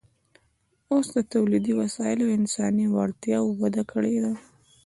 [0.91, 4.33] اوس د تولیدي وسایلو او انساني وړتیاوو وده کړې ده